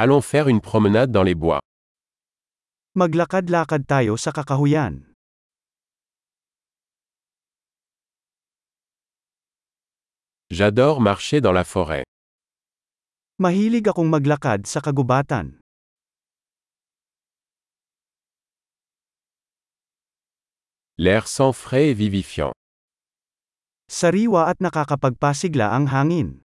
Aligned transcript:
Allons 0.00 0.20
faire 0.22 0.46
une 0.46 0.60
promenade 0.60 1.10
dans 1.10 1.24
les 1.24 1.34
bois. 1.34 1.58
Maglakad-lakad 2.94 3.82
tayo 3.82 4.14
sa 4.14 4.30
kakahuyan. 4.30 5.02
J'adore 10.50 11.00
marcher 11.00 11.40
dans 11.40 11.50
la 11.50 11.64
forêt. 11.64 12.06
Mahilig 13.42 13.90
akong 13.90 14.06
maglakad 14.06 14.70
sa 14.70 14.78
kagubatan. 14.78 15.58
L'air 20.96 21.26
sent 21.26 21.52
frais 21.52 21.90
et 21.90 21.94
vivifiant. 21.94 22.54
Sariwa 23.90 24.46
at 24.46 24.62
nakakapagpasigla 24.62 25.74
ang 25.74 25.90
hangin. 25.90 26.46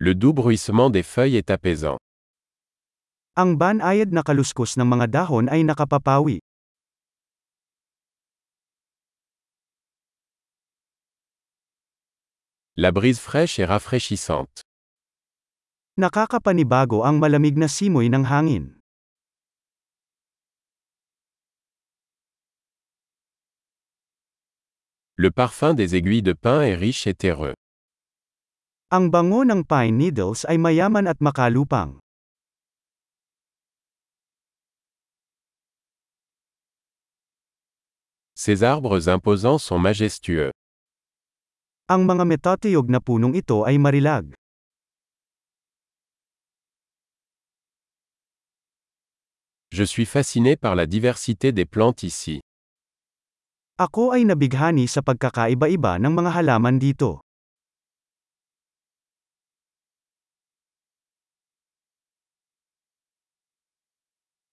Le 0.00 0.14
doux 0.14 0.32
bruissement 0.32 0.90
des 0.90 1.02
feuilles 1.02 1.34
est 1.34 1.50
apaisant. 1.50 1.98
Ang 3.34 3.58
banayad 3.58 4.14
na 4.14 4.22
kaluskos 4.22 4.78
ng 4.78 4.86
mga 4.86 5.10
dahon 5.10 5.50
ay 5.50 5.66
nakapapawi. 5.66 6.38
La 12.78 12.94
brise 12.94 13.18
fraîche 13.18 13.58
est 13.58 13.66
rafraîchissante. 13.66 14.62
Nakakapanibago 15.98 17.02
ang 17.02 17.18
malamig 17.18 17.58
na 17.58 17.66
simoy 17.66 18.06
ng 18.06 18.22
hangin. 18.22 18.78
Le 25.18 25.34
parfum 25.34 25.74
des 25.74 25.98
aiguilles 25.98 26.22
de 26.22 26.38
pin 26.38 26.62
est 26.62 26.78
riche 26.78 27.10
et 27.10 27.14
terreux. 27.18 27.58
Ang 28.88 29.12
bango 29.12 29.44
ng 29.44 29.68
pine 29.68 29.92
needles 29.92 30.48
ay 30.48 30.56
mayaman 30.56 31.04
at 31.12 31.20
makalupang. 31.20 32.00
Ces 38.32 38.64
arbres 38.64 39.12
imposants 39.12 39.60
sont 39.60 39.76
majestueux. 39.76 40.48
Ang 41.92 42.08
mga 42.08 42.24
metatiyog 42.24 42.88
na 42.88 42.96
punong 43.04 43.36
ito 43.36 43.68
ay 43.68 43.76
marilag. 43.76 44.32
Je 49.68 49.84
suis 49.84 50.08
fasciné 50.08 50.56
par 50.56 50.72
la 50.72 50.88
diversité 50.88 51.52
des 51.52 51.68
plantes 51.68 52.08
ici. 52.08 52.40
Ako 53.76 54.16
ay 54.16 54.24
nabighani 54.24 54.88
sa 54.88 55.04
pagkakaiba-iba 55.04 56.00
ng 56.00 56.12
mga 56.16 56.40
halaman 56.40 56.80
dito. 56.80 57.27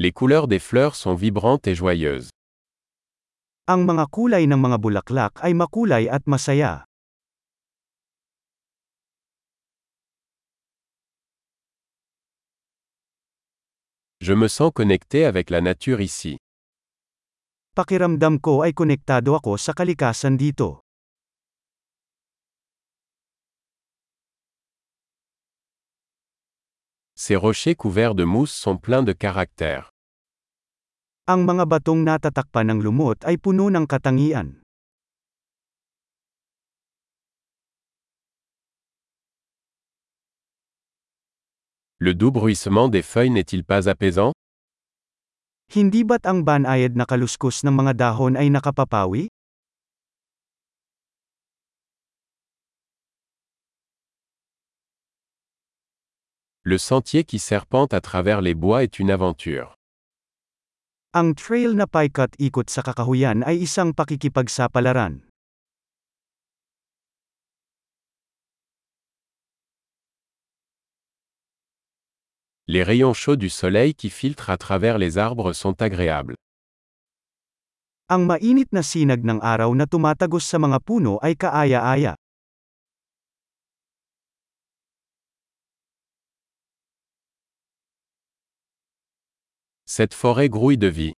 Les 0.00 0.12
couleurs 0.12 0.46
des 0.46 0.60
fleurs 0.60 0.94
sont 0.94 1.14
vibrantes 1.14 1.66
et 1.66 1.74
joyeuses. 1.74 2.30
Ang 3.66 3.82
mga 3.82 4.06
kulay 4.14 4.46
ng 4.46 4.54
mga 4.54 4.78
bulaklak 4.78 5.42
ay 5.42 5.58
makulay 5.58 6.06
at 6.06 6.22
masaya. 6.22 6.86
Je 14.22 14.38
me 14.38 14.46
sens 14.46 14.70
connecté 14.70 15.26
avec 15.26 15.50
la 15.50 15.58
nature 15.58 15.98
ici. 15.98 16.38
Pakiramdam 17.74 18.38
ko 18.38 18.62
ay 18.62 18.78
konektado 18.78 19.34
ako 19.34 19.58
sa 19.58 19.74
kalikasan 19.74 20.38
dito. 20.38 20.87
Ces 27.20 27.34
rochers 27.34 27.74
couverts 27.74 28.14
de 28.14 28.22
mousse 28.22 28.54
sont 28.54 28.78
pleins 28.78 29.02
de 29.02 29.10
caractère. 29.10 29.90
Ang 31.26 31.42
mga 31.50 31.66
batong 31.66 32.06
natatakpan 32.06 32.70
ng 32.70 32.78
lumot 32.78 33.18
ay 33.26 33.34
puno 33.42 33.66
ng 33.74 33.90
katangian. 33.90 34.62
Le 41.98 42.14
doux 42.14 42.30
bruissement 42.30 42.86
des 42.86 43.02
feuilles 43.02 43.34
n'est-il 43.34 43.66
pas 43.66 43.90
apaisant? 43.90 44.30
Hindi 45.74 46.06
ba't 46.06 46.22
ang 46.22 46.46
banayad 46.46 46.94
na 46.94 47.02
kaluskos 47.02 47.66
ng 47.66 47.74
mga 47.74 47.98
dahon 47.98 48.38
ay 48.38 48.46
nakapapawi? 48.46 49.26
Le 56.68 56.76
sentier 56.76 57.24
qui 57.24 57.38
serpente 57.38 57.94
à 57.94 58.02
travers 58.02 58.42
les 58.42 58.52
bois 58.52 58.82
est 58.82 58.98
une 58.98 59.10
aventure. 59.10 59.72
Ang 61.16 61.32
trail 61.32 61.72
na 61.72 61.88
paikat-ikot 61.88 62.68
sa 62.68 62.84
kakahuyan 62.84 63.40
ay 63.40 63.64
isang 63.64 63.96
pakikipagsapalaran. 63.96 65.24
Les 72.68 72.84
rayons 72.84 73.16
chauds 73.16 73.40
du 73.40 73.48
soleil 73.48 73.96
qui 73.96 74.12
filtrent 74.12 74.52
à 74.52 74.60
travers 74.60 75.00
les 75.00 75.16
arbres 75.16 75.56
sont 75.56 75.80
agréables. 75.80 76.36
Ang 78.12 78.28
mainit 78.28 78.68
na 78.76 78.84
sinag 78.84 79.24
ng 79.24 79.40
araw 79.40 79.72
na 79.72 79.88
tumatagos 79.88 80.44
sa 80.44 80.60
mga 80.60 80.84
puno 80.84 81.16
ay 81.24 81.32
kaaya-aya. 81.32 82.12
Cette 89.90 90.12
forêt 90.12 90.50
grouille 90.50 90.76
de 90.76 90.86
vie. 90.86 91.14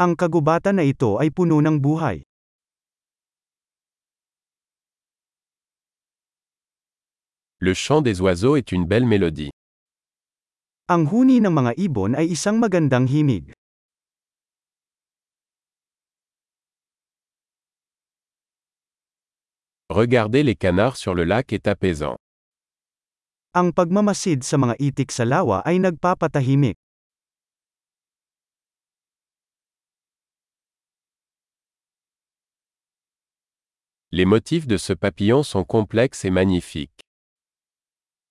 Ang 0.00 0.16
kagubatan 0.16 0.80
na 0.80 0.88
ito 0.88 1.20
ay 1.20 1.28
puno 1.28 1.60
ng 1.60 1.76
buhay. 1.76 2.24
Le 7.60 7.76
chant 7.76 8.00
des 8.00 8.24
oiseaux 8.24 8.56
est 8.56 8.72
une 8.72 8.88
belle 8.88 9.04
mélodie. 9.04 9.52
Ang 10.88 11.04
huni 11.12 11.44
ng 11.44 11.52
mga 11.52 11.76
ibon 11.76 12.16
ay 12.16 12.32
isang 12.32 12.56
magandang 12.56 13.04
himig. 13.04 13.52
Regarder 19.92 20.40
les 20.40 20.56
canards 20.56 20.96
sur 20.96 21.12
le 21.12 21.28
lac 21.28 21.52
est 21.52 21.68
apaisant. 21.68 22.16
Ang 23.52 23.76
pagmamasid 23.76 24.40
sa 24.40 24.56
mga 24.56 24.80
itik 24.80 25.12
sa 25.12 25.28
lawa 25.28 25.60
ay 25.68 25.76
nagpapatahimik. 25.84 26.80
Les 34.16 34.24
motifs 34.24 34.66
de 34.66 34.78
ce 34.78 34.94
papillon 34.94 35.42
sont 35.42 35.62
complexes 35.62 36.24
et 36.24 36.32
magnifiques. 36.32 37.04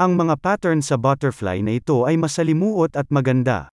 Ang 0.00 0.16
mga 0.16 0.40
pattern 0.40 0.80
sa 0.80 0.96
butterfly 0.96 1.60
na 1.60 1.76
ito 1.76 2.08
ay 2.08 2.16
masalimuot 2.16 2.96
at 2.96 3.04
maganda. 3.12 3.68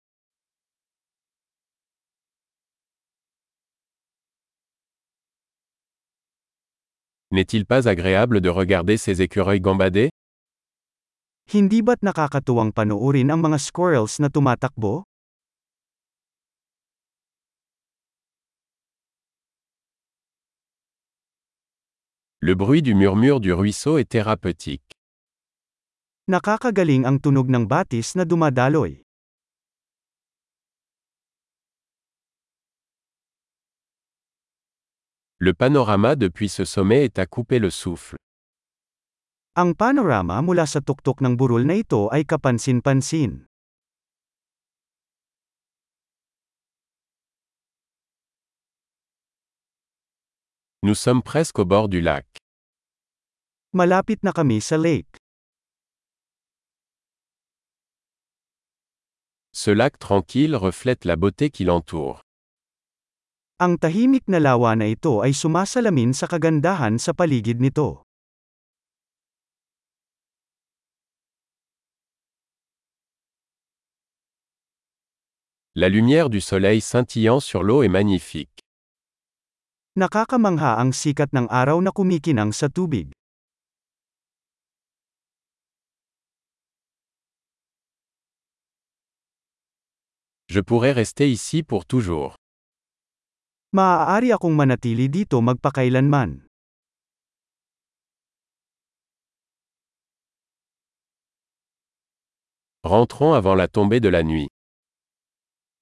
N'est-il 7.31 7.71
pas 7.71 7.87
agréable 7.87 8.43
de 8.43 8.51
regarder 8.51 8.99
ces 8.99 9.23
écureuils 9.23 9.63
gambader? 9.63 10.11
Hindi 11.55 11.87
ba't 11.87 12.03
nakakatuwang 12.03 12.75
panoorin 12.75 13.31
ang 13.31 13.47
mga 13.47 13.63
squirrels 13.63 14.19
na 14.19 14.27
tumatakbo? 14.27 15.07
Le 22.45 22.57
bruit 22.57 22.83
du 22.83 22.97
murmure 22.97 23.39
du 23.39 23.53
ruisseau 23.53 23.99
est 23.99 24.11
thérapeutique. 24.11 24.99
Nakakagaling 26.27 27.07
ang 27.07 27.23
tunog 27.23 27.47
ng 27.47 27.71
batis 27.71 28.19
na 28.19 28.27
dumadaloy. 28.27 29.07
Le 35.39 35.55
panorama 35.55 36.19
depuis 36.19 36.51
ce 36.51 36.67
sommet 36.67 37.07
est 37.07 37.23
à 37.23 37.31
couper 37.31 37.63
le 37.63 37.71
souffle. 37.71 38.19
Ang 39.55 39.79
panorama 39.79 40.43
mula 40.43 40.67
sa 40.67 40.83
tuktok 40.83 41.23
ng 41.23 41.39
burol 41.39 41.63
na 41.63 41.79
ito 41.79 42.11
ay 42.11 42.27
kapansin-pansin. 42.27 43.47
Nous 50.85 50.97
sommes 50.97 51.23
presque 51.23 51.61
au 51.61 51.65
bord 51.65 51.89
du 51.89 52.01
lac. 52.01 52.27
Malapit 53.73 54.19
na 54.25 54.33
lake. 54.79 55.17
Ce 59.53 59.71
lac 59.71 59.97
tranquille 60.01 60.57
reflète 60.57 61.05
la 61.05 61.15
beauté 61.15 61.51
qui 61.51 61.63
l'entoure. 61.63 62.21
Ang 63.61 63.79
tahimik 63.79 64.25
ito 64.27 65.23
ay 65.23 65.33
sumasalamin 65.33 66.13
sa 66.13 66.27
nito. 67.61 68.03
La 75.77 75.89
lumière 75.89 76.29
du 76.29 76.41
soleil 76.41 76.81
scintillant 76.81 77.39
sur 77.39 77.63
l'eau 77.63 77.85
est 77.85 77.89
magnifique. 77.89 78.62
Nakakamangha 79.93 80.81
ang 80.81 80.97
sikat 80.97 81.37
ng 81.37 81.53
araw 81.53 81.77
na 81.85 81.93
kumikinang 81.93 82.49
sa 82.57 82.73
tubig. 82.73 83.13
Je 90.49 90.65
pourrais 90.65 90.97
rester 90.97 91.29
ici 91.29 91.61
pour 91.61 91.85
toujours. 91.85 92.41
Maaari 93.77 94.33
akong 94.33 94.57
manatili 94.57 95.13
dito 95.13 95.37
magpakailanman. 95.45 96.41
Rentrons 102.81 103.37
avant 103.37 103.55
la 103.55 103.69
tombée 103.69 104.01
de 104.01 104.09
la 104.09 104.25
nuit. 104.25 104.49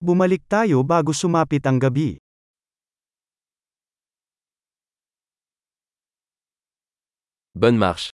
Bumalik 0.03 0.43
tayo 0.51 0.83
bago 0.83 1.15
sumapit 1.15 1.62
ang 1.62 1.79
gabi. 1.79 2.19
Bonne 7.56 7.79
marche. 7.79 8.11